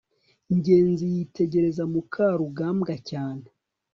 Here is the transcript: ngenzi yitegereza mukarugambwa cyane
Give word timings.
ngenzi 0.57 1.05
yitegereza 1.15 1.83
mukarugambwa 1.93 2.93
cyane 3.09 3.45